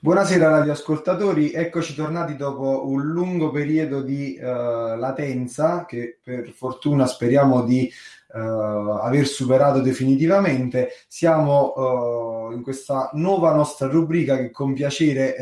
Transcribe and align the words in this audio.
Buonasera 0.00 0.48
radioascoltatori, 0.48 1.50
eccoci 1.50 1.92
tornati 1.92 2.36
dopo 2.36 2.86
un 2.86 3.02
lungo 3.02 3.50
periodo 3.50 4.00
di 4.00 4.38
uh, 4.40 4.44
latenza 4.96 5.86
che 5.86 6.20
per 6.22 6.50
fortuna 6.52 7.04
speriamo 7.04 7.64
di 7.64 7.90
uh, 8.34 8.38
aver 8.38 9.26
superato 9.26 9.80
definitivamente. 9.80 10.90
Siamo 11.08 11.72
uh, 11.74 12.52
in 12.52 12.62
questa 12.62 13.10
nuova 13.14 13.52
nostra 13.52 13.88
rubrica 13.88 14.36
che 14.36 14.52
con 14.52 14.72
piacere 14.72 15.34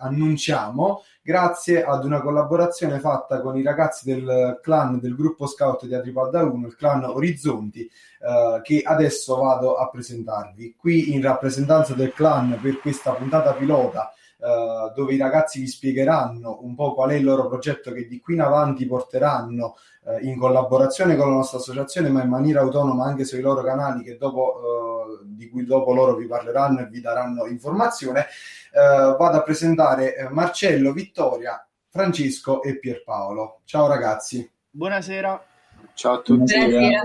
annunciamo 0.00 1.04
grazie 1.24 1.82
ad 1.82 2.04
una 2.04 2.20
collaborazione 2.20 3.00
fatta 3.00 3.40
con 3.40 3.56
i 3.56 3.62
ragazzi 3.62 4.04
del 4.04 4.60
clan 4.62 5.00
del 5.00 5.16
gruppo 5.16 5.46
scout 5.46 5.86
di 5.86 5.94
Atripalda 5.94 6.42
1, 6.42 6.66
il 6.66 6.76
clan 6.76 7.02
Orizzonti, 7.04 7.80
eh, 7.80 8.60
che 8.62 8.82
adesso 8.84 9.36
vado 9.36 9.76
a 9.76 9.88
presentarvi. 9.88 10.74
Qui 10.76 11.14
in 11.14 11.22
rappresentanza 11.22 11.94
del 11.94 12.12
clan 12.12 12.58
per 12.60 12.78
questa 12.78 13.12
puntata 13.12 13.54
pilota 13.54 14.12
Uh, 14.44 14.92
dove 14.94 15.14
i 15.14 15.16
ragazzi 15.16 15.58
vi 15.58 15.66
spiegheranno 15.66 16.58
un 16.60 16.74
po' 16.74 16.92
qual 16.92 17.10
è 17.10 17.14
il 17.14 17.24
loro 17.24 17.48
progetto 17.48 17.92
che 17.92 18.06
di 18.06 18.20
qui 18.20 18.34
in 18.34 18.42
avanti 18.42 18.84
porteranno 18.84 19.76
uh, 20.02 20.22
in 20.22 20.38
collaborazione 20.38 21.16
con 21.16 21.28
la 21.28 21.36
nostra 21.36 21.56
associazione, 21.56 22.10
ma 22.10 22.22
in 22.22 22.28
maniera 22.28 22.60
autonoma 22.60 23.06
anche 23.06 23.24
sui 23.24 23.40
loro 23.40 23.62
canali 23.62 24.14
dopo, 24.18 25.22
uh, 25.22 25.24
di 25.24 25.48
cui 25.48 25.64
dopo 25.64 25.94
loro 25.94 26.14
vi 26.14 26.26
parleranno 26.26 26.80
e 26.80 26.88
vi 26.88 27.00
daranno 27.00 27.46
informazione. 27.46 28.26
vado 28.72 29.36
a 29.38 29.42
presentare 29.42 30.28
Marcello, 30.30 30.92
Vittoria, 30.92 31.66
Francesco 31.88 32.62
e 32.62 32.78
Pierpaolo. 32.78 33.60
Ciao 33.64 33.86
ragazzi. 33.86 34.50
Buonasera. 34.68 35.42
Ciao 35.94 36.14
a 36.14 36.20
tutti. 36.20 36.52
Buonasera. 36.54 37.02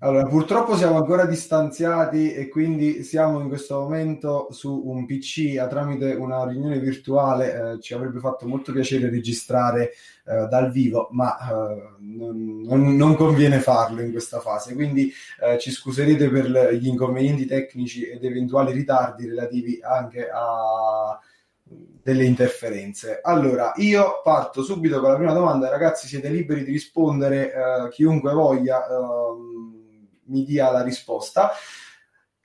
Allora, 0.00 0.24
purtroppo 0.24 0.76
siamo 0.76 0.96
ancora 0.96 1.24
distanziati 1.24 2.32
e 2.32 2.48
quindi 2.48 3.04
siamo 3.04 3.40
in 3.40 3.48
questo 3.48 3.78
momento 3.80 4.48
su 4.50 4.82
un 4.86 5.06
PC 5.06 5.56
a, 5.58 5.66
tramite 5.66 6.12
una 6.14 6.44
riunione 6.44 6.78
virtuale. 6.78 7.74
Eh, 7.74 7.80
ci 7.80 7.94
avrebbe 7.94 8.18
fatto 8.18 8.46
molto 8.46 8.72
piacere 8.72 9.08
registrare 9.08 9.92
eh, 10.26 10.46
dal 10.48 10.70
vivo, 10.70 11.08
ma 11.12 11.38
eh, 11.38 11.96
non, 12.00 12.96
non, 12.96 13.14
conviene 13.14 13.60
farlo 13.60 14.02
in 14.02 14.10
questa 14.10 14.40
fase. 14.40 14.74
Quindi 14.74 15.10
eh, 15.40 15.58
ci 15.58 15.70
scuserete 15.70 16.28
per 16.28 16.74
gli 16.74 16.86
inconvenienti 16.88 17.46
tecnici 17.46 18.04
ed 18.04 18.24
eventuali 18.24 18.72
ritardi 18.72 19.28
relativi 19.28 19.78
anche 19.80 20.28
a 20.28 21.18
delle 21.66 22.24
interferenze. 22.24 23.20
Allora, 23.22 23.72
io 23.76 24.20
parto 24.22 24.62
subito 24.62 25.00
con 25.00 25.10
la 25.10 25.16
prima 25.16 25.32
domanda. 25.32 25.70
Ragazzi, 25.70 26.08
siete 26.08 26.28
liberi 26.28 26.64
di 26.64 26.72
rispondere 26.72 27.52
eh, 27.52 27.88
chiunque 27.90 28.32
voglia. 28.34 28.86
Ehm, 28.86 29.83
mi 30.26 30.44
dia 30.44 30.70
la 30.70 30.82
risposta, 30.82 31.50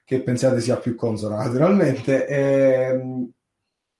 che 0.03 0.21
pensiate 0.21 0.59
sia 0.59 0.77
più 0.77 0.95
consona 0.95 1.43
naturalmente. 1.43 2.27
Eh, 2.27 3.29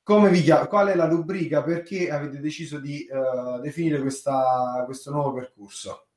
come 0.04 0.30
vi 0.30 0.42
chiam- 0.42 0.68
qual 0.68 0.88
è 0.88 0.96
la 0.96 1.08
rubrica? 1.08 1.62
Perché 1.62 2.10
avete 2.10 2.40
deciso 2.40 2.80
di 2.80 3.08
uh, 3.12 3.60
definire 3.60 4.00
questa, 4.00 4.82
questo 4.86 5.12
nuovo 5.12 5.34
percorso? 5.34 6.08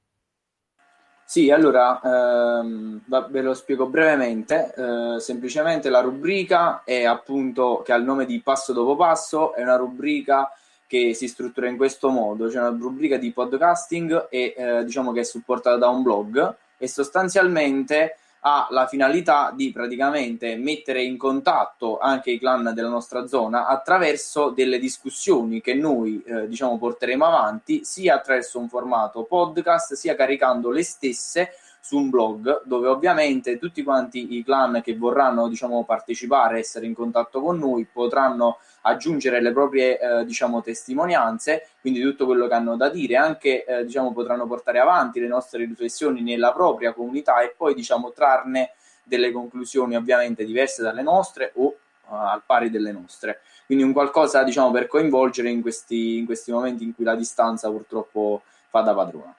Sì, 1.33 1.51
allora 1.51 2.01
ehm, 2.03 3.03
ve 3.31 3.41
lo 3.41 3.55
spiego 3.55 3.87
brevemente. 3.87 4.75
Eh, 4.75 5.21
semplicemente 5.21 5.89
la 5.89 6.01
rubrica 6.01 6.85
è 6.85 7.05
appunto 7.05 7.83
che 7.85 7.93
ha 7.93 7.97
il 7.97 8.05
nome 8.05 8.27
di 8.27 8.41
Passo 8.41 8.75
dopo 8.75 8.97
Passo, 8.97 9.55
è 9.55 9.63
una 9.63 9.77
rubrica 9.77 10.51
che 10.87 11.15
si 11.15 11.29
struttura 11.29 11.69
in 11.69 11.79
questo 11.79 12.11
modo, 12.11 12.51
cioè 12.51 12.61
una 12.61 12.77
rubrica 12.79 13.17
di 13.17 13.33
podcasting 13.33 14.29
e 14.29 14.55
eh, 14.55 14.85
diciamo 14.85 15.11
che 15.13 15.21
è 15.21 15.25
supportata 15.25 15.79
da 15.79 15.89
un 15.89 16.03
blog 16.03 16.55
e 16.83 16.89
sostanzialmente 16.89 18.17
ha 18.41 18.67
la 18.71 18.89
finalità 18.89 19.53
di 19.55 19.71
praticamente 19.71 20.57
mettere 20.57 21.01
in 21.01 21.17
contatto 21.17 21.99
anche 21.99 22.33
i 22.33 22.41
clan 22.41 22.73
della 22.75 22.89
nostra 22.89 23.29
zona 23.29 23.69
attraverso 23.69 24.51
delle 24.51 24.81
discussioni 24.81 25.61
che 25.61 25.75
noi 25.75 26.21
eh, 26.27 26.49
diciamo 26.49 26.77
porteremo 26.79 27.25
avanti 27.25 27.85
sia 27.85 28.17
attraverso 28.17 28.59
un 28.59 28.69
formato 28.69 29.23
podcast 29.23 29.95
sia 29.95 30.17
caricando 30.17 30.71
le 30.71 30.83
stesse 30.83 31.53
su 31.85 31.97
un 31.97 32.11
blog 32.11 32.63
dove 32.65 32.87
ovviamente 32.87 33.59
tutti 33.59 33.83
quanti 33.83 34.37
i 34.37 34.45
clan 34.45 34.81
che 34.85 34.97
vorranno 34.97 35.49
diciamo, 35.49 35.85
partecipare, 35.85 36.61
essere 36.61 36.87
in 36.87 36.95
contatto 36.95 37.41
con 37.43 37.59
noi, 37.59 37.89
potranno 37.93 38.59
aggiungere 38.83 39.43
le 39.43 39.51
proprie 39.51 39.99
eh, 39.99 40.25
diciamo, 40.25 40.63
testimonianze, 40.63 41.71
quindi 41.81 42.01
tutto 42.01 42.25
quello 42.25 42.47
che 42.47 42.55
hanno 42.55 42.77
da 42.77 42.89
dire, 42.89 43.17
anche 43.17 43.65
eh, 43.65 43.85
diciamo, 43.85 44.13
potranno 44.13 44.47
portare 44.47 44.79
avanti 44.79 45.19
le 45.19 45.27
nostre 45.27 45.65
riflessioni 45.65 46.23
nella 46.23 46.53
propria 46.53 46.93
comunità 46.93 47.41
e 47.41 47.53
poi 47.57 47.75
diciamo, 47.75 48.13
trarne 48.13 48.75
delle 49.03 49.33
conclusioni 49.33 49.97
ovviamente 49.97 50.45
diverse 50.45 50.83
dalle 50.83 51.03
nostre 51.03 51.51
o 51.57 51.65
uh, 51.65 51.75
al 52.15 52.43
pari 52.47 52.71
delle 52.71 52.93
nostre. 52.93 53.41
Quindi 53.67 53.83
un 53.83 53.93
qualcosa 53.93 54.45
diciamo, 54.45 54.71
per 54.71 54.87
coinvolgere 54.87 55.51
in 55.51 55.61
questi, 55.61 56.19
in 56.19 56.27
questi 56.27 56.53
momenti 56.53 56.85
in 56.85 56.95
cui 56.95 57.05
la 57.05 57.17
distanza 57.17 57.69
purtroppo 57.69 58.43
fa 58.69 58.83
da 58.83 58.95
padrona 58.95 59.35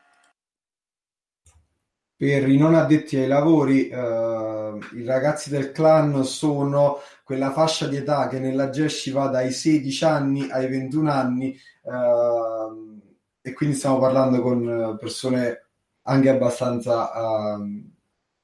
per 2.24 2.48
i 2.48 2.56
non 2.56 2.74
addetti 2.74 3.18
ai 3.18 3.28
lavori, 3.28 3.90
eh, 3.90 4.78
i 4.94 5.04
ragazzi 5.04 5.50
del 5.50 5.74
clan 5.74 6.24
sono 6.24 7.00
quella 7.22 7.52
fascia 7.52 7.86
di 7.86 7.98
età 7.98 8.30
che 8.30 8.40
nella 8.40 8.70
GESCI 8.70 9.12
va 9.12 9.28
dai 9.28 9.52
16 9.52 10.06
anni 10.06 10.50
ai 10.50 10.70
21 10.70 11.12
anni 11.12 11.52
eh, 11.52 13.42
e 13.42 13.52
quindi 13.52 13.76
stiamo 13.76 14.00
parlando 14.00 14.42
con 14.42 14.96
persone 14.98 15.66
anche 16.04 16.30
abbastanza 16.30 17.12
eh, 17.12 17.84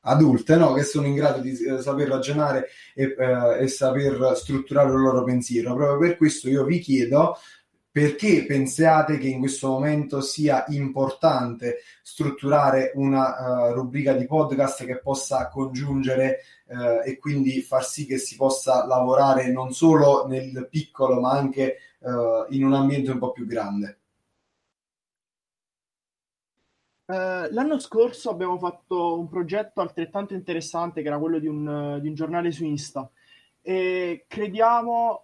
adulte, 0.01 0.57
no? 0.57 0.73
che 0.73 0.83
sono 0.83 1.07
in 1.07 1.15
grado 1.15 1.39
di 1.39 1.51
eh, 1.51 1.81
saper 1.81 2.09
ragionare 2.09 2.67
e, 2.93 3.15
eh, 3.17 3.63
e 3.63 3.67
saper 3.69 4.33
strutturare 4.35 4.91
il 4.91 4.99
loro 4.99 5.23
pensiero. 5.23 5.73
Proprio 5.73 5.97
per 5.97 6.17
questo 6.17 6.49
io 6.49 6.65
vi 6.65 6.79
chiedo 6.79 7.37
perché 7.99 8.45
pensate 8.45 9.17
che 9.17 9.27
in 9.27 9.39
questo 9.39 9.67
momento 9.67 10.21
sia 10.21 10.63
importante 10.69 11.79
strutturare 12.01 12.93
una 12.95 13.71
uh, 13.71 13.73
rubrica 13.73 14.13
di 14.13 14.25
podcast 14.25 14.85
che 14.85 14.99
possa 14.99 15.49
congiungere 15.49 16.39
uh, 16.67 17.01
e 17.03 17.17
quindi 17.19 17.59
far 17.59 17.83
sì 17.83 18.05
che 18.05 18.17
si 18.17 18.37
possa 18.37 18.85
lavorare 18.85 19.51
non 19.51 19.73
solo 19.73 20.27
nel 20.27 20.69
piccolo 20.69 21.19
ma 21.19 21.31
anche 21.31 21.75
uh, 21.99 22.45
in 22.51 22.63
un 22.63 22.73
ambiente 22.73 23.11
un 23.11 23.19
po' 23.19 23.31
più 23.31 23.45
grande? 23.45 23.97
l'anno 27.09 27.79
scorso 27.79 28.29
abbiamo 28.29 28.59
fatto 28.59 29.17
un 29.17 29.27
progetto 29.27 29.81
altrettanto 29.81 30.35
interessante 30.35 31.01
che 31.01 31.07
era 31.07 31.17
quello 31.17 31.39
di 31.39 31.47
un, 31.47 31.97
di 31.99 32.07
un 32.07 32.13
giornale 32.13 32.51
su 32.51 32.63
Insta 32.63 33.09
e 33.63 34.25
crediamo 34.27 35.23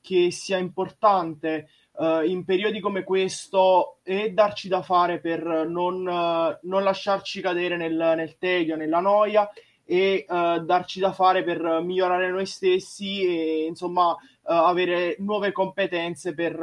che 0.00 0.32
sia 0.32 0.58
importante 0.58 1.68
uh, 1.92 2.22
in 2.22 2.44
periodi 2.44 2.80
come 2.80 3.04
questo 3.04 3.98
e 4.02 4.30
darci 4.30 4.68
da 4.68 4.82
fare 4.82 5.18
per 5.20 5.66
non, 5.68 6.06
uh, 6.06 6.58
non 6.62 6.82
lasciarci 6.82 7.40
cadere 7.40 7.76
nel, 7.76 7.94
nel, 7.94 8.36
tedio, 8.38 8.76
nella 8.76 9.00
noia 9.00 9.48
e 9.84 10.24
uh, 10.28 10.58
darci 10.64 11.00
da 11.00 11.12
fare 11.12 11.42
per 11.42 11.80
migliorare 11.82 12.30
noi 12.30 12.46
stessi 12.46 13.22
e 13.24 13.66
insomma 13.66 14.16
avere 14.44 15.14
nuove 15.20 15.52
competenze 15.52 16.34
per, 16.34 16.58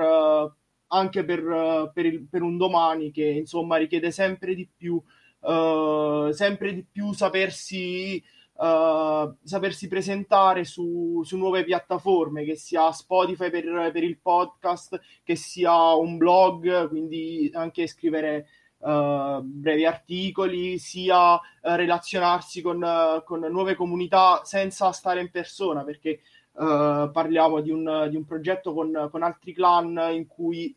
anche 0.87 1.23
per, 1.23 1.91
per, 1.93 2.05
il, 2.05 2.27
per, 2.29 2.41
un 2.41 2.57
domani 2.57 3.09
che 3.09 3.23
insomma 3.23 3.77
richiede 3.77 4.11
sempre 4.11 4.53
di 4.53 4.67
più, 4.75 5.01
sempre 5.39 6.73
di 6.73 6.85
più 6.91 7.13
sapersi 7.13 8.21
uh, 8.59 9.35
sapersi 9.43 9.87
presentare 9.87 10.65
su, 10.65 11.21
su, 11.23 11.37
nuove 11.37 11.63
piattaforme, 11.63 12.43
che 12.43 12.55
sia 12.55 12.91
Spotify 12.91 13.49
per, 13.49 13.91
per, 13.91 14.03
il 14.03 14.19
podcast, 14.19 14.99
che 15.23 15.35
sia 15.35 15.93
un 15.95 16.17
blog, 16.17 16.89
quindi 16.89 17.49
anche 17.53 17.87
scrivere 17.87 18.47
uh, 18.79 19.41
brevi 19.41 19.85
articoli, 19.85 20.77
sia 20.77 21.33
uh, 21.35 21.39
relazionarsi 21.61 22.61
con, 22.61 23.23
con, 23.25 23.39
nuove 23.39 23.75
comunità 23.75 24.41
senza 24.43 24.91
stare 24.91 25.21
in 25.21 25.31
persona, 25.31 25.83
perché 25.83 26.21
parliamo 26.59 27.61
di 27.61 27.71
un, 27.71 28.07
di 28.09 28.17
un 28.17 28.25
progetto 28.25 28.73
con, 28.73 29.07
con 29.09 29.23
altri 29.23 29.53
clan 29.53 29.97
in 30.11 30.27
cui 30.27 30.75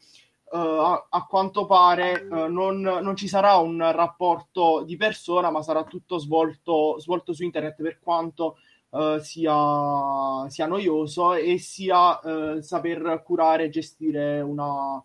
uh, 0.53 0.57
a, 0.57 1.07
a, 1.09 1.27
quanto 1.27 1.67
pare 1.67 2.27
uh, 2.31 2.51
non, 2.51 2.81
non, 2.81 3.17
ci 3.17 3.27
sarà 3.27 3.57
un 3.57 3.91
rapporto 3.93 4.83
di 4.85 4.97
persona, 4.97 5.51
ma 5.51 5.63
sarà 5.63 5.85
tutto 5.85 6.19
svolto, 6.19 6.99
svolto 6.99 7.33
su 7.33 7.43
internet 7.43 7.81
per 7.83 7.99
quanto 8.01 8.59
uh, 8.91 9.19
sia, 9.19 10.49
sia, 10.49 10.67
noioso 10.67 11.35
e 11.35 11.59
sia 11.59 12.21
saper 12.61 13.23
curare 13.25 13.65
e 13.65 13.71
gestire 13.71 14.41
una, 14.41 15.03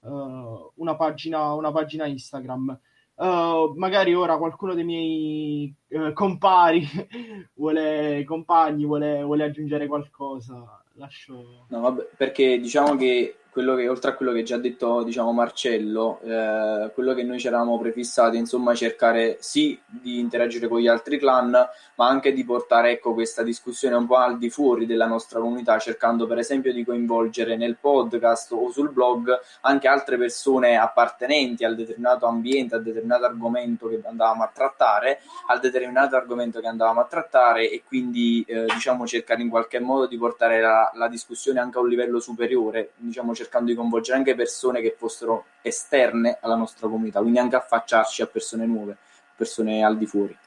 una, 0.00 0.96
pagina, 0.96 1.54
una 1.54 1.72
pagina 1.72 2.06
Instagram. 2.06 2.78
Uh, 3.20 3.74
magari 3.76 4.14
ora 4.14 4.38
qualcuno 4.38 4.72
dei 4.72 4.82
miei 4.82 5.74
uh, 5.88 6.14
compari 6.14 6.88
vuole, 7.52 8.24
compagni 8.24 8.86
vuole, 8.86 9.22
vuole 9.22 9.44
aggiungere 9.44 9.86
qualcosa 9.86 10.80
lascio... 11.00 11.66
No, 11.68 11.80
vabbè, 11.80 12.10
perché 12.16 12.60
diciamo 12.60 12.94
che 12.96 13.39
che, 13.52 13.88
oltre 13.88 14.10
a 14.10 14.14
quello 14.14 14.32
che 14.32 14.42
già 14.42 14.56
detto 14.56 15.02
diciamo, 15.02 15.32
Marcello, 15.32 16.20
eh, 16.22 16.90
quello 16.94 17.14
che 17.14 17.22
noi 17.22 17.38
ci 17.38 17.48
eravamo 17.48 17.78
prefissati, 17.78 18.36
insomma, 18.36 18.74
cercare 18.74 19.38
sì 19.40 19.78
di 19.84 20.18
interagire 20.18 20.68
con 20.68 20.80
gli 20.80 20.88
altri 20.88 21.18
clan, 21.18 21.50
ma 21.50 22.08
anche 22.08 22.32
di 22.32 22.44
portare 22.44 22.92
ecco, 22.92 23.12
questa 23.12 23.42
discussione 23.42 23.96
un 23.96 24.06
po' 24.06 24.16
al 24.16 24.38
di 24.38 24.50
fuori 24.50 24.86
della 24.86 25.06
nostra 25.06 25.40
comunità, 25.40 25.78
cercando 25.78 26.26
per 26.26 26.38
esempio 26.38 26.72
di 26.72 26.84
coinvolgere 26.84 27.56
nel 27.56 27.76
podcast 27.76 28.52
o 28.52 28.70
sul 28.70 28.90
blog 28.90 29.38
anche 29.62 29.88
altre 29.88 30.16
persone 30.16 30.76
appartenenti 30.76 31.64
al 31.64 31.74
determinato 31.74 32.26
ambiente, 32.26 32.76
al 32.76 32.82
determinato 32.82 33.24
argomento 33.24 33.88
che 33.88 34.00
andavamo 34.04 34.42
a 34.42 34.50
trattare, 34.52 35.20
al 35.48 35.60
determinato 35.60 36.16
argomento 36.16 36.60
che 36.60 36.68
andavamo 36.68 37.00
a 37.00 37.04
trattare 37.04 37.70
e 37.70 37.82
quindi 37.86 38.44
eh, 38.46 38.64
diciamo 38.66 39.06
cercare 39.06 39.42
in 39.42 39.48
qualche 39.48 39.80
modo 39.80 40.06
di 40.06 40.16
portare 40.16 40.60
la, 40.60 40.90
la 40.94 41.08
discussione 41.08 41.60
anche 41.60 41.78
a 41.78 41.80
un 41.80 41.88
livello 41.88 42.20
superiore, 42.20 42.92
diciamo 42.96 43.34
cercando 43.40 43.70
di 43.70 43.76
coinvolgere 43.76 44.18
anche 44.18 44.34
persone 44.34 44.82
che 44.82 44.94
fossero 44.96 45.46
esterne 45.62 46.38
alla 46.42 46.56
nostra 46.56 46.88
comunità, 46.88 47.20
quindi 47.20 47.38
anche 47.38 47.56
affacciarci 47.56 48.20
a 48.22 48.26
persone 48.26 48.66
nuove, 48.66 48.98
persone 49.34 49.82
al 49.82 49.96
di 49.96 50.06
fuori. 50.06 50.38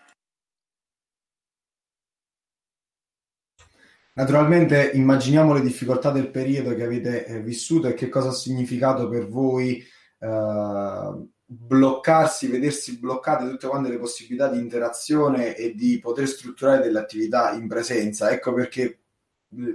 Naturalmente 4.15 4.91
immaginiamo 4.93 5.53
le 5.53 5.61
difficoltà 5.61 6.11
del 6.11 6.29
periodo 6.29 6.75
che 6.75 6.83
avete 6.83 7.25
eh, 7.25 7.39
vissuto 7.41 7.87
e 7.87 7.95
che 7.95 8.09
cosa 8.09 8.29
ha 8.29 8.33
significato 8.33 9.09
per 9.09 9.27
voi 9.27 9.83
eh, 10.19 11.27
bloccarsi, 11.43 12.47
vedersi 12.47 12.99
bloccate 12.99 13.49
tutte 13.49 13.67
quante 13.67 13.89
le 13.89 13.97
possibilità 13.97 14.49
di 14.49 14.59
interazione 14.59 15.55
e 15.55 15.73
di 15.73 15.99
poter 15.99 16.27
strutturare 16.27 16.83
delle 16.83 16.99
attività 16.99 17.53
in 17.53 17.67
presenza. 17.67 18.29
Ecco 18.29 18.53
perché 18.53 19.02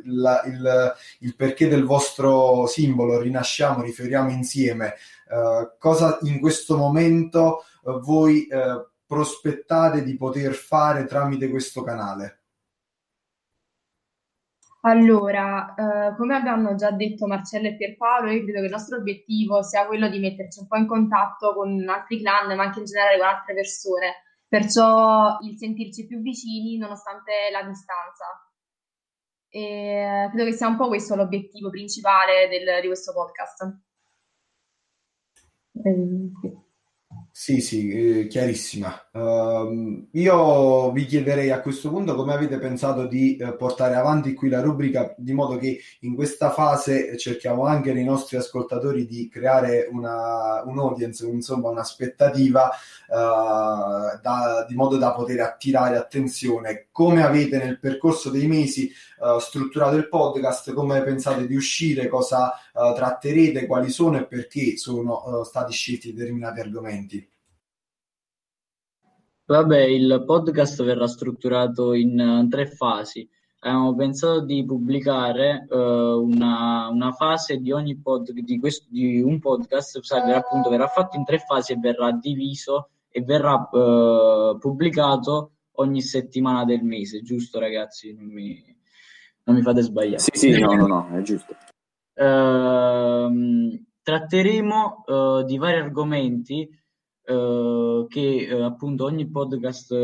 la, 0.04 0.42
il, 0.44 0.94
il, 1.20 1.36
perché 1.36 1.69
del 1.69 1.84
vostro 1.84 2.66
simbolo, 2.66 3.20
rinasciamo, 3.20 3.82
riferiamo 3.82 4.30
insieme, 4.30 4.94
uh, 5.28 5.76
cosa 5.78 6.19
in 6.22 6.40
questo 6.40 6.76
momento 6.76 7.64
uh, 7.82 8.00
voi 8.00 8.48
uh, 8.50 8.86
prospettate 9.06 10.02
di 10.02 10.16
poter 10.16 10.52
fare 10.52 11.06
tramite 11.06 11.48
questo 11.48 11.82
canale? 11.82 12.38
Allora, 14.82 15.75
eh, 15.75 16.16
come 16.16 16.36
abbiamo 16.36 16.76
già 16.76 16.92
detto 16.92 17.26
Marcello 17.26 17.66
e 17.66 17.76
Pierpaolo, 17.76 18.31
io 18.31 18.42
credo 18.44 18.60
che 18.60 18.66
il 18.66 18.70
nostro 18.70 18.96
obiettivo 18.98 19.62
sia 19.62 19.86
quello 19.86 20.08
di 20.08 20.20
metterci 20.20 20.60
un 20.60 20.66
po' 20.69 20.76
in 20.76 20.86
contatto 20.86 21.52
con 21.52 21.84
altri 21.88 22.20
clan, 22.20 22.54
ma 22.54 22.62
anche 22.62 22.78
in 22.78 22.84
generale 22.84 23.19
con 23.19 23.26
altre 23.26 23.54
persone, 23.54 24.14
perciò 24.46 25.38
il 25.42 25.58
sentirci 25.58 26.06
più 26.06 26.20
vicini 26.20 26.78
nonostante 26.78 27.32
la 27.50 27.62
distanza. 27.64 28.47
E 29.58 30.28
credo 30.31 30.49
che 30.49 30.56
sia 30.56 30.69
un 30.69 30.76
po' 30.76 30.87
questo 30.87 31.16
l'obiettivo 31.16 31.69
principale 31.69 32.49
del, 32.49 32.81
di 32.81 32.87
questo 32.87 33.12
podcast. 33.12 33.76
Sì, 37.31 37.60
sì, 37.60 37.88
eh, 37.90 38.26
chiarissima. 38.26 38.93
Uh, 39.12 40.08
io 40.10 40.90
vi 40.90 41.06
chiederei 41.06 41.50
a 41.50 41.60
questo 41.60 41.88
punto 41.88 42.16
come 42.16 42.34
avete 42.34 42.58
pensato 42.58 43.06
di 43.06 43.37
eh, 43.37 43.55
portare 43.55 43.94
avanti 43.94 44.34
qui 44.34 44.49
la 44.49 44.60
rubrica, 44.60 45.14
di 45.16 45.32
modo 45.32 45.56
che 45.56 45.78
in 46.00 46.16
questa 46.16 46.50
fase 46.50 47.16
cerchiamo 47.16 47.64
anche 47.64 47.93
nei 47.93 48.02
nostri 48.02 48.37
ascoltatori 48.37 49.06
di 49.06 49.28
creare 49.28 49.88
una, 49.88 50.64
un 50.64 50.81
audience, 50.81 51.25
insomma 51.26 51.69
un'aspettativa, 51.69 52.70
uh, 53.08 54.20
da, 54.20 54.66
di 54.69 54.75
modo 54.75 54.96
da 54.96 55.12
poter 55.12 55.38
attirare 55.40 55.96
attenzione. 55.96 56.88
Come 56.90 57.22
avete 57.22 57.58
nel 57.58 57.78
percorso 57.78 58.31
dei 58.31 58.49
mesi 58.49 58.90
uh, 59.20 59.38
strutturato 59.38 59.97
il 59.97 60.09
podcast, 60.09 60.73
come 60.73 61.03
pensate 61.03 61.47
di 61.47 61.56
uscire, 61.56 62.09
cosa 62.09 62.53
uh, 62.73 62.94
tratterete, 62.94 63.67
quali 63.67 63.91
sono 63.91 64.19
e 64.19 64.26
perché 64.26 64.76
sono 64.76 65.23
uh, 65.25 65.44
stati 65.44 65.73
scelti 65.73 66.12
determinati 66.12 66.61
argomenti. 66.61 67.31
Vabbè, 69.47 69.81
il 69.81 70.25
podcast 70.26 70.82
verrà 70.82 71.06
strutturato 71.06 71.94
in 71.94 72.47
tre 72.50 72.67
fasi. 72.67 73.29
Abbiamo 73.61 73.94
pensato 73.97 74.41
di 74.43 74.65
pubblicare 74.65 75.67
una, 75.70 76.88
una, 76.88 77.12
fase 77.12 77.56
di 77.56 77.73
ogni 77.73 77.97
pod, 77.97 78.31
di, 78.31 78.59
questo, 78.61 78.87
di 78.91 79.20
un 79.23 79.41
podcast, 79.41 80.00
sai, 80.03 80.32
appunto 80.32 80.69
verrà 80.69 80.87
fatto 80.87 81.17
in 81.17 81.25
tre 81.25 81.38
fasi 81.38 81.73
e 81.73 81.79
verrà 81.79 82.12
diviso 82.12 82.91
e 83.09 83.23
verrà 83.23 83.59
pubblicato 84.61 85.53
ogni 85.79 86.03
settimana 86.03 86.65
del 86.65 86.82
mese, 86.82 87.23
giusto 87.23 87.59
ragazzi? 87.59 88.12
Non 88.12 88.26
mi, 88.26 88.62
non 89.48 89.56
mi 89.56 89.62
fate 89.62 89.80
sbagliare. 89.80 90.18
Sì, 90.18 90.30
sì, 90.34 90.60
no, 90.60 90.74
no, 90.74 90.86
no, 90.86 91.08
è 91.16 91.22
giusto. 91.22 91.56
Uh, 92.14 93.82
tratteremo 94.02 95.04
uh, 95.06 95.42
di 95.44 95.56
vari 95.56 95.78
argomenti 95.78 96.68
uh, 97.26 98.06
che 98.08 98.46
eh, 98.48 98.62
appunto 98.62 99.04
ogni 99.04 99.28
podcast 99.28 99.94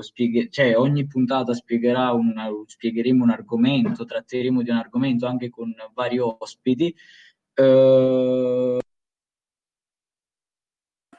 spieghe, 0.00 0.48
cioè 0.50 0.76
ogni 0.76 1.06
puntata 1.06 1.52
spiegherà 1.54 2.12
una, 2.12 2.48
spiegheremo 2.64 3.24
un 3.24 3.30
argomento, 3.30 4.04
tratteremo 4.04 4.62
di 4.62 4.70
un 4.70 4.76
argomento 4.76 5.26
anche 5.26 5.50
con 5.50 5.74
vari 5.94 6.18
ospiti. 6.20 6.94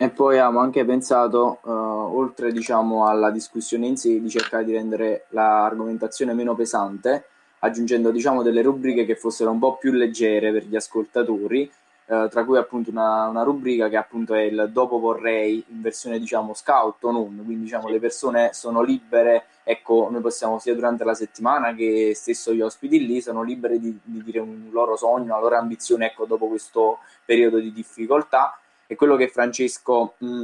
E 0.01 0.09
poi 0.11 0.37
abbiamo 0.37 0.61
anche 0.61 0.85
pensato, 0.85 1.59
uh, 1.61 1.69
oltre 1.71 2.53
diciamo, 2.53 3.05
alla 3.05 3.31
discussione 3.31 3.85
in 3.85 3.97
sé, 3.97 4.21
di 4.21 4.29
cercare 4.29 4.63
di 4.63 4.71
rendere 4.71 5.25
l'argomentazione 5.31 6.31
meno 6.33 6.55
pesante, 6.55 7.25
aggiungendo 7.59 8.09
diciamo, 8.09 8.41
delle 8.41 8.61
rubriche 8.61 9.03
che 9.03 9.17
fossero 9.17 9.51
un 9.51 9.59
po' 9.59 9.75
più 9.75 9.91
leggere 9.91 10.53
per 10.53 10.63
gli 10.67 10.77
ascoltatori, 10.77 11.69
uh, 12.05 12.29
tra 12.29 12.45
cui 12.45 12.57
appunto 12.57 12.91
una, 12.91 13.27
una, 13.27 13.43
rubrica 13.43 13.89
che 13.89 13.97
appunto 13.97 14.35
è 14.35 14.43
il 14.43 14.69
dopo 14.71 14.99
vorrei 14.99 15.61
in 15.67 15.81
versione 15.81 16.17
diciamo 16.17 16.53
scout 16.53 17.03
o 17.03 17.11
non, 17.11 17.41
quindi 17.43 17.63
diciamo 17.65 17.89
le 17.89 17.99
persone 17.99 18.51
sono 18.53 18.81
libere, 18.81 19.47
ecco 19.65 20.07
noi 20.09 20.21
possiamo 20.21 20.59
sia 20.59 20.73
durante 20.75 21.03
la 21.03 21.13
settimana 21.13 21.73
che 21.73 22.13
stesso 22.15 22.53
gli 22.53 22.61
ospiti 22.61 23.05
lì 23.05 23.19
sono 23.19 23.43
liberi 23.43 23.81
di, 23.81 23.99
di 24.01 24.23
dire 24.23 24.39
un 24.39 24.69
loro 24.71 24.95
sogno, 24.95 25.25
una 25.25 25.39
loro 25.41 25.57
ambizione 25.57 26.05
ecco 26.05 26.23
dopo 26.23 26.47
questo 26.47 26.99
periodo 27.25 27.59
di 27.59 27.73
difficoltà 27.73 28.57
e 28.91 28.95
quello 28.95 29.15
che 29.15 29.27
Francesco 29.27 30.15
mh, 30.17 30.43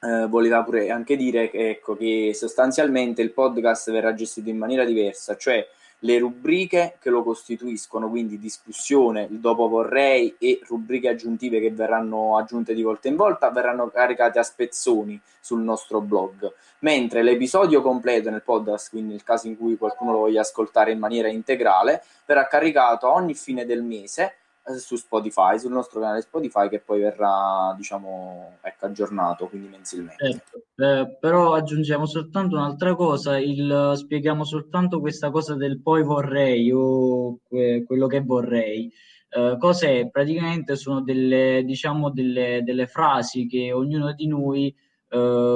eh, 0.00 0.26
voleva 0.26 0.64
pure 0.64 0.90
anche 0.90 1.14
dire 1.14 1.48
che, 1.48 1.70
ecco, 1.70 1.96
che 1.96 2.32
sostanzialmente 2.34 3.22
il 3.22 3.30
podcast 3.30 3.92
verrà 3.92 4.12
gestito 4.14 4.48
in 4.48 4.58
maniera 4.58 4.84
diversa, 4.84 5.36
cioè 5.36 5.64
le 6.00 6.18
rubriche 6.18 6.96
che 7.00 7.08
lo 7.08 7.22
costituiscono, 7.22 8.10
quindi 8.10 8.40
discussione, 8.40 9.28
il 9.30 9.38
dopo 9.38 9.68
vorrei 9.68 10.34
e 10.40 10.58
rubriche 10.66 11.08
aggiuntive 11.08 11.60
che 11.60 11.70
verranno 11.70 12.36
aggiunte 12.36 12.74
di 12.74 12.82
volta 12.82 13.06
in 13.06 13.14
volta, 13.14 13.48
verranno 13.50 13.86
caricate 13.86 14.40
a 14.40 14.42
spezzoni 14.42 15.18
sul 15.40 15.62
nostro 15.62 16.00
blog, 16.00 16.52
mentre 16.80 17.22
l'episodio 17.22 17.80
completo 17.80 18.28
nel 18.28 18.42
podcast, 18.42 18.90
quindi 18.90 19.12
nel 19.12 19.22
caso 19.22 19.46
in 19.46 19.56
cui 19.56 19.78
qualcuno 19.78 20.10
lo 20.10 20.18
voglia 20.18 20.40
ascoltare 20.40 20.90
in 20.90 20.98
maniera 20.98 21.28
integrale, 21.28 22.02
verrà 22.26 22.48
caricato 22.48 23.08
ogni 23.08 23.34
fine 23.34 23.64
del 23.64 23.84
mese 23.84 24.38
su 24.78 24.96
Spotify, 24.96 25.58
sul 25.58 25.72
nostro 25.72 26.00
canale 26.00 26.22
Spotify 26.22 26.68
che 26.68 26.80
poi 26.80 27.00
verrà 27.00 27.74
diciamo 27.76 28.58
ecco, 28.62 28.86
aggiornato 28.86 29.46
quindi 29.46 29.68
mensilmente. 29.68 30.30
Certo. 30.30 30.62
Eh, 30.76 31.16
però 31.20 31.54
aggiungiamo 31.54 32.06
soltanto 32.06 32.56
un'altra 32.56 32.94
cosa, 32.94 33.38
il, 33.38 33.92
spieghiamo 33.94 34.44
soltanto 34.44 35.00
questa 35.00 35.30
cosa 35.30 35.54
del 35.54 35.80
poi 35.80 36.02
vorrei 36.02 36.70
o 36.72 37.38
que, 37.46 37.84
quello 37.86 38.06
che 38.06 38.20
vorrei. 38.20 38.90
Eh, 39.28 39.56
cos'è? 39.58 40.08
Praticamente 40.10 40.76
sono 40.76 41.02
delle, 41.02 41.62
diciamo, 41.64 42.10
delle, 42.10 42.62
delle 42.64 42.86
frasi 42.86 43.46
che 43.46 43.72
ognuno 43.72 44.12
di 44.14 44.26
noi 44.28 44.74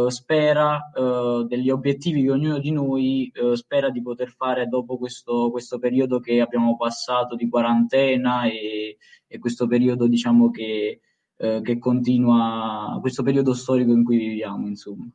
spera 0.09 0.91
uh, 0.95 1.45
degli 1.45 1.71
obiettivi 1.71 2.23
che 2.23 2.31
ognuno 2.31 2.59
di 2.59 2.71
noi 2.71 3.33
uh, 3.35 3.55
spera 3.55 3.91
di 3.91 4.03
poter 4.03 4.31
fare 4.31 4.67
dopo 4.67 4.99
questo, 4.99 5.51
questo, 5.51 5.79
periodo 5.79 6.21
che 6.21 6.41
abbiamo 6.41 6.77
passato 6.77 7.35
di 7.37 7.49
quarantena 7.49 8.45
e, 8.45 8.99
e 9.27 9.39
questo 9.39 9.67
periodo 9.67 10.07
diciamo 10.07 10.51
che, 10.51 11.01
che, 11.37 11.79
continua, 11.79 12.99
questo 13.01 13.23
periodo 13.23 13.55
storico 13.55 13.93
in 13.93 14.05
cui 14.05 14.19
viviamo 14.19 14.67
insomma. 14.67 15.09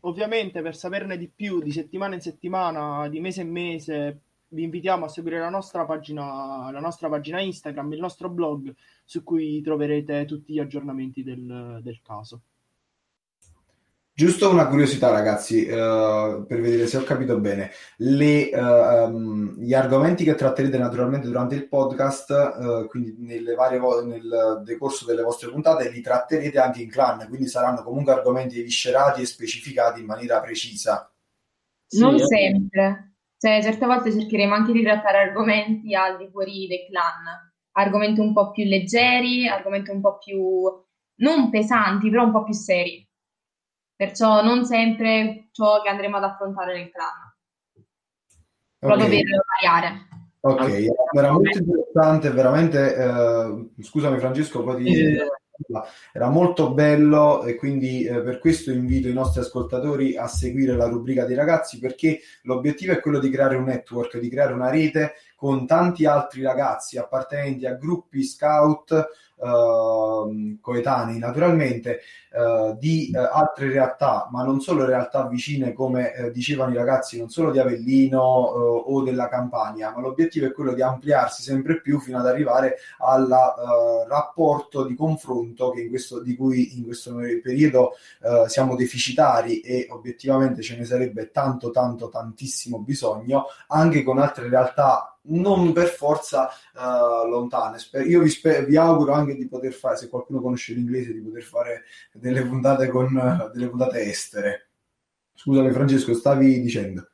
Ovviamente 0.00 0.62
per 0.62 0.76
saperne 0.76 1.16
di 1.16 1.28
più 1.28 1.60
di 1.60 1.72
settimana 1.72 2.14
in 2.14 2.20
settimana, 2.20 3.08
di 3.08 3.20
mese 3.20 3.40
in 3.42 3.50
mese, 3.50 4.20
vi 4.48 4.62
invitiamo 4.62 5.04
a 5.04 5.08
seguire 5.08 5.38
la 5.38 5.50
nostra 5.50 5.84
pagina, 5.84 6.70
la 6.70 6.80
nostra 6.80 7.08
pagina 7.08 7.40
Instagram, 7.40 7.92
il 7.92 8.00
nostro 8.00 8.30
blog 8.30 8.74
su 9.04 9.22
cui 9.22 9.60
troverete 9.60 10.24
tutti 10.24 10.52
gli 10.52 10.58
aggiornamenti 10.58 11.22
del, 11.22 11.80
del 11.82 12.00
caso. 12.02 12.42
Giusto 14.18 14.50
una 14.50 14.66
curiosità, 14.66 15.12
ragazzi, 15.12 15.60
uh, 15.60 16.44
per 16.44 16.60
vedere 16.60 16.88
se 16.88 16.96
ho 16.96 17.04
capito 17.04 17.38
bene. 17.38 17.70
Le, 17.98 18.50
uh, 18.52 19.08
um, 19.08 19.54
gli 19.60 19.72
argomenti 19.74 20.24
che 20.24 20.34
tratterete 20.34 20.76
naturalmente 20.76 21.28
durante 21.28 21.54
il 21.54 21.68
podcast, 21.68 22.30
uh, 22.58 22.88
quindi 22.88 23.14
nelle 23.16 23.54
varie 23.54 23.78
vo- 23.78 24.04
nel 24.04 24.62
decorso 24.64 25.04
delle 25.04 25.22
vostre 25.22 25.52
puntate, 25.52 25.88
li 25.88 26.00
tratterete 26.00 26.58
anche 26.58 26.82
in 26.82 26.90
clan, 26.90 27.28
quindi 27.28 27.46
saranno 27.46 27.84
comunque 27.84 28.12
argomenti 28.12 28.60
viscerati 28.60 29.22
e 29.22 29.24
specificati 29.24 30.00
in 30.00 30.06
maniera 30.06 30.40
precisa. 30.40 31.08
Sì, 31.86 32.00
non 32.00 32.18
sempre. 32.18 33.18
Cioè, 33.38 33.62
certe 33.62 33.86
volte 33.86 34.10
cercheremo 34.10 34.52
anche 34.52 34.72
di 34.72 34.82
trattare 34.82 35.18
argomenti 35.18 35.94
al 35.94 36.16
di 36.16 36.26
fuori 36.28 36.66
del 36.66 36.86
clan, 36.90 37.52
argomenti 37.70 38.18
un 38.18 38.32
po' 38.32 38.50
più 38.50 38.64
leggeri, 38.64 39.46
argomenti 39.46 39.90
un 39.90 40.00
po' 40.00 40.18
più 40.18 40.42
non 41.20 41.50
pesanti, 41.50 42.10
però 42.10 42.24
un 42.24 42.32
po' 42.32 42.42
più 42.42 42.54
seri. 42.54 43.07
Perciò 43.98 44.44
non 44.44 44.64
sempre 44.64 45.48
ciò 45.50 45.82
che 45.82 45.88
andremo 45.88 46.18
ad 46.18 46.22
affrontare 46.22 46.72
nel 46.72 46.88
clan. 46.88 47.34
Proprio 48.78 49.06
okay. 49.06 49.24
per 49.24 49.44
variare. 49.60 50.08
Ok, 50.38 50.86
era 51.16 51.32
molto 51.32 51.58
interessante, 51.58 52.30
veramente. 52.30 52.94
Eh, 52.94 53.82
scusami, 53.82 54.18
Francesco, 54.18 54.62
poi 54.62 54.84
ti. 54.84 54.96
Eh, 54.96 55.26
era 56.12 56.28
molto 56.28 56.72
bello 56.72 57.42
e 57.42 57.56
quindi 57.56 58.04
eh, 58.04 58.22
per 58.22 58.38
questo 58.38 58.70
invito 58.70 59.08
i 59.08 59.12
nostri 59.12 59.40
ascoltatori 59.40 60.16
a 60.16 60.28
seguire 60.28 60.76
la 60.76 60.86
rubrica 60.86 61.24
dei 61.24 61.34
ragazzi 61.34 61.80
perché 61.80 62.20
l'obiettivo 62.42 62.92
è 62.92 63.00
quello 63.00 63.18
di 63.18 63.28
creare 63.28 63.56
un 63.56 63.64
network, 63.64 64.18
di 64.18 64.28
creare 64.28 64.52
una 64.52 64.70
rete 64.70 65.14
con 65.34 65.66
tanti 65.66 66.06
altri 66.06 66.42
ragazzi 66.42 66.96
appartenenti 66.96 67.66
a 67.66 67.74
gruppi 67.74 68.22
scout 68.22 69.08
uh, 69.38 70.58
coetanei 70.60 71.18
naturalmente 71.18 72.00
uh, 72.32 72.76
di 72.76 73.10
uh, 73.12 73.18
altre 73.18 73.70
realtà, 73.70 74.28
ma 74.30 74.42
non 74.42 74.60
solo 74.60 74.84
realtà 74.84 75.26
vicine 75.26 75.72
come 75.72 76.14
eh, 76.14 76.30
dicevano 76.30 76.72
i 76.72 76.76
ragazzi, 76.76 77.18
non 77.18 77.28
solo 77.28 77.50
di 77.50 77.58
Avellino 77.58 78.20
o 78.20 79.02
della 79.02 79.28
Campania, 79.28 79.92
ma 79.94 80.00
l'obiettivo 80.00 80.46
è 80.46 80.52
quello 80.52 80.72
di 80.72 80.82
ampliarsi 80.82 81.42
sempre 81.42 81.80
più 81.80 81.98
fino 82.00 82.18
ad 82.18 82.26
arrivare 82.26 82.76
al 82.98 83.28
rapporto 84.08 84.84
di 84.84 84.94
confronto 84.94 85.72
questo, 85.88 86.20
di 86.20 86.36
cui 86.36 86.76
in 86.76 86.84
questo 86.84 87.14
periodo 87.42 87.92
siamo 88.46 88.76
deficitari 88.76 89.60
e 89.60 89.86
obiettivamente 89.90 90.62
ce 90.62 90.76
ne 90.76 90.84
sarebbe 90.84 91.30
tanto 91.30 91.70
tanto 91.70 92.08
tantissimo 92.08 92.78
bisogno 92.78 93.46
anche 93.68 94.02
con 94.02 94.18
altre 94.18 94.48
realtà 94.48 95.17
non 95.28 95.72
per 95.72 95.88
forza 95.88 96.48
uh, 96.74 97.28
lontane. 97.28 97.78
Io 98.06 98.20
vi, 98.20 98.28
sper- 98.28 98.64
vi, 98.64 98.76
auguro 98.76 99.12
anche 99.12 99.34
di 99.34 99.48
poter 99.48 99.72
fare, 99.72 99.96
se 99.96 100.08
qualcuno 100.08 100.40
conosce 100.40 100.74
l'inglese, 100.74 101.12
di 101.12 101.20
poter 101.20 101.42
fare 101.42 101.82
delle 102.12 102.44
puntate 102.44 102.88
con 102.88 103.14
uh, 103.14 103.50
delle 103.52 103.68
puntate 103.68 104.00
estere. 104.02 104.70
Scusami 105.34 105.70
Francesco, 105.70 106.14
stavi 106.14 106.60
dicendo? 106.60 107.08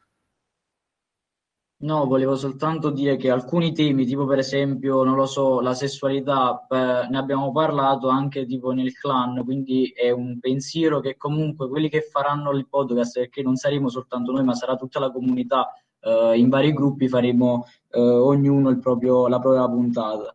No, 1.85 2.07
volevo 2.07 2.35
soltanto 2.35 2.89
dire 2.89 3.17
che 3.17 3.31
alcuni 3.31 3.75
temi, 3.75 4.07
tipo 4.07 4.25
per 4.25 4.39
esempio, 4.39 5.03
non 5.05 5.17
lo 5.17 5.27
so, 5.27 5.61
la 5.61 5.75
sessualità, 5.75 6.67
eh, 6.67 7.07
ne 7.11 7.19
abbiamo 7.19 7.53
parlato 7.53 8.09
anche 8.09 8.47
tipo 8.47 8.71
nel 8.71 8.95
clan, 8.95 9.45
quindi 9.45 9.93
è 9.95 10.11
un 10.11 10.39
pensiero 10.41 11.01
che 11.01 11.19
comunque 11.19 11.69
quelli 11.69 11.91
che 11.91 12.01
faranno 12.01 12.53
il 12.53 12.69
podcast, 12.69 13.19
perché 13.19 13.43
non 13.43 13.57
saremo 13.57 13.91
soltanto 13.91 14.33
noi, 14.33 14.45
ma 14.45 14.55
sarà 14.55 14.77
tutta 14.77 14.99
la 14.99 15.11
comunità 15.11 15.69
eh, 16.05 16.39
in 16.39 16.49
vari 16.49 16.73
gruppi 16.73 17.09
faremo 17.09 17.67
eh, 17.91 18.01
ognuno 18.01 18.77
proprio, 18.79 19.27
la 19.29 19.39
propria 19.39 19.67
puntata. 19.69 20.35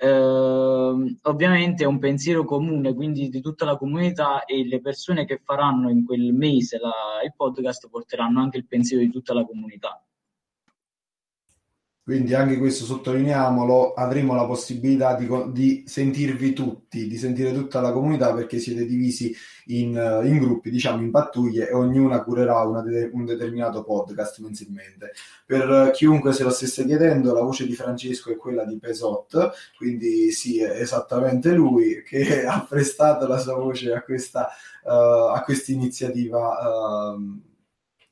Eh, 0.00 1.18
ovviamente 1.22 1.82
è 1.82 1.86
un 1.86 1.98
pensiero 1.98 2.44
comune, 2.44 2.94
quindi 2.94 3.28
di 3.28 3.40
tutta 3.40 3.64
la 3.64 3.76
comunità 3.76 4.44
e 4.44 4.64
le 4.64 4.80
persone 4.80 5.24
che 5.24 5.40
faranno 5.42 5.90
in 5.90 6.04
quel 6.04 6.32
mese 6.32 6.78
la, 6.78 6.92
il 7.24 7.34
podcast 7.36 7.88
porteranno 7.88 8.40
anche 8.40 8.58
il 8.58 8.66
pensiero 8.66 9.02
di 9.02 9.10
tutta 9.10 9.34
la 9.34 9.44
comunità. 9.44 10.00
Quindi 12.08 12.32
anche 12.32 12.56
questo 12.56 12.86
sottolineiamolo, 12.86 13.92
avremo 13.92 14.34
la 14.34 14.46
possibilità 14.46 15.14
di, 15.14 15.28
di, 15.52 15.84
sentirvi 15.86 16.54
tutti, 16.54 17.06
di 17.06 17.18
sentire 17.18 17.52
tutta 17.52 17.82
la 17.82 17.92
comunità 17.92 18.32
perché 18.32 18.58
siete 18.58 18.86
divisi 18.86 19.36
in, 19.66 20.22
in 20.24 20.38
gruppi, 20.38 20.70
diciamo 20.70 21.02
in 21.02 21.10
pattuglie 21.10 21.68
e 21.68 21.74
ognuna 21.74 22.22
curerà 22.22 22.64
de- 22.80 23.10
un 23.12 23.26
determinato 23.26 23.84
podcast 23.84 24.38
mensilmente. 24.38 25.12
Per 25.44 25.90
chiunque 25.92 26.32
se 26.32 26.44
lo 26.44 26.50
stesse 26.50 26.86
chiedendo, 26.86 27.34
la 27.34 27.42
voce 27.42 27.66
di 27.66 27.74
Francesco 27.74 28.32
è 28.32 28.36
quella 28.36 28.64
di 28.64 28.78
Pesot, 28.78 29.50
quindi 29.76 30.32
sì, 30.32 30.62
è 30.62 30.80
esattamente 30.80 31.52
lui 31.52 32.02
che 32.04 32.46
ha 32.48 32.64
prestato 32.66 33.26
la 33.26 33.36
sua 33.36 33.56
voce 33.56 33.92
a 33.92 34.00
questa, 34.00 34.48
uh, 34.84 35.72
iniziativa. 35.72 36.56
Uh, 37.12 37.48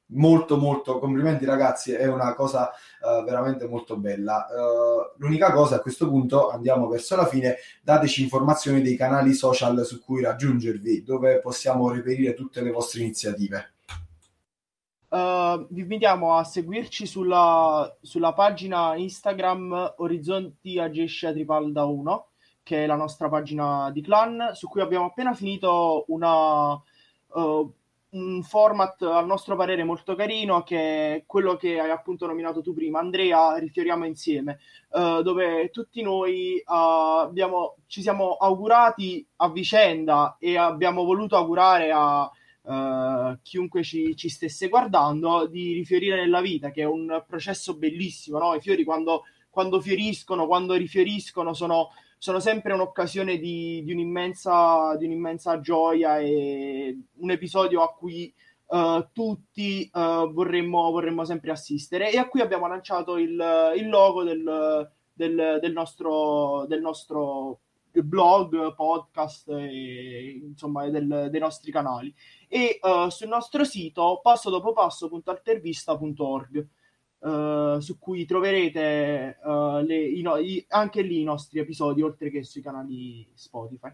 molto 0.08 0.56
molto 0.56 0.98
complimenti 0.98 1.44
ragazzi 1.44 1.92
è 1.92 2.06
una 2.06 2.34
cosa 2.34 2.70
uh, 3.00 3.24
veramente 3.24 3.66
molto 3.66 3.96
bella. 3.96 4.46
Uh, 4.48 5.18
l'unica 5.20 5.52
cosa 5.52 5.76
a 5.76 5.80
questo 5.80 6.08
punto 6.08 6.50
andiamo 6.50 6.86
verso 6.88 7.16
la 7.16 7.26
fine 7.26 7.56
dateci 7.82 8.22
informazioni 8.22 8.82
dei 8.82 8.96
canali 8.96 9.32
social 9.32 9.84
su 9.84 10.02
cui 10.02 10.22
raggiungervi 10.22 11.02
dove 11.02 11.40
possiamo 11.40 11.90
reperire 11.90 12.34
tutte 12.34 12.62
le 12.62 12.70
vostre 12.70 13.00
iniziative. 13.00 13.72
Uh, 15.08 15.66
vi 15.70 15.82
invitiamo 15.82 16.36
a 16.36 16.44
seguirci 16.44 17.06
sulla, 17.06 17.96
sulla 18.00 18.32
pagina 18.32 18.96
Instagram 18.96 19.94
Orizzonti 19.98 20.78
Agescia 20.78 21.32
Tripalda 21.32 21.84
1 21.84 22.26
che 22.66 22.82
è 22.82 22.86
la 22.86 22.96
nostra 22.96 23.28
pagina 23.28 23.92
di 23.92 24.02
clan 24.02 24.50
su 24.52 24.66
cui 24.66 24.80
abbiamo 24.80 25.04
appena 25.04 25.32
finito 25.34 26.04
una 26.08 26.72
un 28.10 28.42
format 28.42 29.02
a 29.02 29.20
nostro 29.22 29.56
parere 29.56 29.84
molto 29.84 30.14
carino 30.14 30.62
che 30.62 31.14
è 31.16 31.22
quello 31.26 31.56
che 31.56 31.80
hai 31.80 31.90
appunto 31.90 32.26
nominato 32.26 32.62
tu 32.62 32.72
prima, 32.72 33.00
Andrea, 33.00 33.56
rifioriamo 33.58 34.06
insieme, 34.06 34.58
uh, 34.90 35.22
dove 35.22 35.70
tutti 35.70 36.02
noi 36.02 36.62
uh, 36.64 36.72
abbiamo, 36.72 37.76
ci 37.86 38.02
siamo 38.02 38.34
augurati 38.34 39.26
a 39.36 39.50
vicenda 39.50 40.36
e 40.38 40.56
abbiamo 40.56 41.04
voluto 41.04 41.36
augurare 41.36 41.90
a 41.92 42.30
uh, 42.62 43.38
chiunque 43.42 43.82
ci, 43.82 44.14
ci, 44.16 44.28
stesse 44.28 44.68
guardando 44.68 45.46
di 45.46 45.72
rifiorire 45.72 46.16
nella 46.16 46.40
vita, 46.40 46.70
che 46.70 46.82
è 46.82 46.86
un 46.86 47.24
processo 47.26 47.76
bellissimo, 47.76 48.38
no? 48.38 48.54
I 48.54 48.60
fiori 48.60 48.84
quando, 48.84 49.24
quando 49.50 49.80
fioriscono, 49.80 50.46
quando 50.46 50.74
rifioriscono 50.74 51.52
sono 51.54 51.90
sono 52.18 52.40
sempre 52.40 52.72
un'occasione 52.72 53.38
di, 53.38 53.82
di, 53.84 53.92
un'immensa, 53.92 54.96
di 54.96 55.04
un'immensa 55.04 55.60
gioia 55.60 56.18
e 56.18 56.98
un 57.16 57.30
episodio 57.30 57.82
a 57.82 57.92
cui 57.92 58.32
uh, 58.66 59.06
tutti 59.12 59.88
uh, 59.92 60.32
vorremmo, 60.32 60.90
vorremmo, 60.90 61.24
sempre 61.24 61.50
assistere. 61.50 62.10
E 62.10 62.18
a 62.18 62.26
cui 62.28 62.40
abbiamo 62.40 62.66
lanciato 62.66 63.16
il, 63.16 63.72
il 63.76 63.88
logo 63.88 64.24
del, 64.24 64.90
del, 65.12 65.58
del, 65.60 65.72
nostro, 65.72 66.64
del 66.66 66.80
nostro 66.80 67.60
blog, 67.92 68.74
podcast 68.74 69.48
e, 69.50 70.42
insomma 70.42 70.88
dei 70.88 71.40
nostri 71.40 71.70
canali. 71.70 72.14
E 72.48 72.78
uh, 72.80 73.08
sul 73.08 73.28
nostro 73.28 73.64
sito 73.64 74.20
passo 74.22 74.50
dopo 74.50 74.72
passo.altervista.org 74.72 76.66
Uh, 77.18 77.55
su 77.80 77.98
cui 77.98 78.24
troverete 78.24 79.38
uh, 79.42 79.78
le, 79.84 79.96
i 79.96 80.24
i, 80.40 80.64
anche 80.68 81.02
lì 81.02 81.20
i 81.20 81.24
nostri 81.24 81.58
episodi, 81.58 82.02
oltre 82.02 82.30
che 82.30 82.42
sui 82.42 82.62
canali 82.62 83.28
Spotify. 83.34 83.92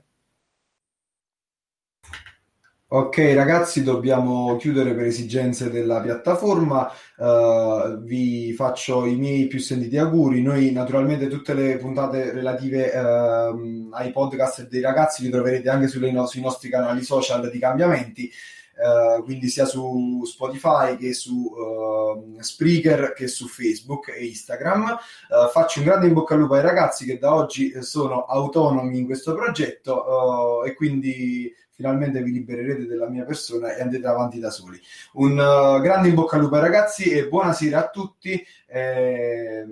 Ok 2.95 3.33
ragazzi, 3.35 3.83
dobbiamo 3.83 4.57
chiudere 4.57 4.95
per 4.95 5.07
esigenze 5.07 5.71
della 5.71 6.03
piattaforma. 6.03 6.91
Uh, 7.17 7.99
vi 8.03 8.53
faccio 8.53 9.07
i 9.07 9.17
miei 9.17 9.47
più 9.47 9.61
sentiti 9.61 9.97
auguri. 9.97 10.43
Noi 10.43 10.73
naturalmente 10.73 11.29
tutte 11.29 11.55
le 11.55 11.79
puntate 11.79 12.33
relative 12.33 12.93
ai 12.93 14.11
podcast 14.13 14.69
dei 14.69 14.83
ragazzi 14.83 15.23
li 15.23 15.31
troverete 15.31 15.71
anche 15.71 16.11
no- 16.11 16.27
sui 16.27 16.43
nostri 16.43 16.69
canali 16.69 17.03
social 17.03 17.51
di 17.51 17.59
cambiamenti. 17.59 18.31
Uh, 18.75 19.23
quindi 19.23 19.49
sia 19.49 19.67
su 19.67 20.23
Spotify 20.25 20.97
che 20.97 21.13
su 21.13 21.53
uh, 21.53 22.41
Spreaker 22.41 23.13
che 23.13 23.29
su 23.29 23.47
Facebook 23.47 24.09
e 24.09 24.25
Instagram. 24.25 24.99
Uh, 25.29 25.49
faccio 25.51 25.81
un 25.81 25.85
grande 25.85 26.07
in 26.07 26.15
bocca 26.15 26.35
al 26.35 26.41
lupo 26.41 26.55
ai 26.55 26.63
ragazzi 26.63 27.05
che 27.05 27.19
da 27.19 27.35
oggi 27.35 27.83
sono 27.83 28.25
autonomi 28.25 28.99
in 28.99 29.05
questo 29.05 29.35
progetto 29.35 30.65
e 30.65 30.75
quindi 30.75 31.55
finalmente 31.71 32.23
vi 32.23 32.33
libererete 32.33 32.87
della 32.87 33.09
mia 33.09 33.25
persona 33.25 33.75
e 33.75 33.83
andrete 33.83 34.07
avanti 34.07 34.41
da 34.41 34.51
soli. 34.51 34.81
Un 35.15 35.35
grande 35.81 36.09
in 36.09 36.15
bocca 36.15 36.37
al 36.37 36.43
lupo 36.43 36.55
ai 36.57 36.63
ragazzi 36.63 37.11
e 37.11 37.29
buonasera 37.29 37.79
a 37.79 37.89
tutti. 37.91 38.43
E... 38.67 39.67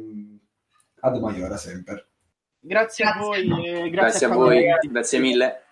Ad 1.00 1.18
Maiora 1.18 1.56
sempre. 1.56 2.08
Grazie, 2.60 3.04
grazie 3.04 3.04
a 3.04 3.18
voi. 3.18 3.46
Grazie, 3.46 3.90
grazie 3.90 4.26
a 4.26 4.28
voi, 4.28 4.64
grazie 4.90 5.18
mille. 5.18 5.62